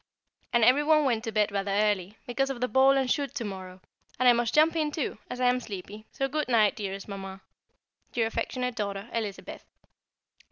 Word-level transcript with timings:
And 0.51 0.65
every 0.65 0.83
one 0.83 1.05
went 1.05 1.23
to 1.25 1.31
bed 1.31 1.51
rather 1.51 1.69
early, 1.69 2.17
because 2.25 2.49
of 2.49 2.59
the 2.59 2.67
ball 2.67 2.93
and 2.97 3.11
shoot 3.11 3.35
to 3.35 3.43
morrow, 3.45 3.81
and 4.17 4.27
I 4.27 4.33
must 4.33 4.55
jump 4.55 4.75
in 4.75 4.89
too, 4.89 5.19
as 5.29 5.39
I 5.39 5.45
am 5.45 5.59
sleepy, 5.59 6.07
so 6.11 6.27
good 6.27 6.47
night, 6.47 6.75
dearest 6.75 7.07
Mamma. 7.07 7.41
Your 8.15 8.25
affectionate 8.25 8.73
daughter, 8.73 9.11
Elizabeth. 9.13 9.63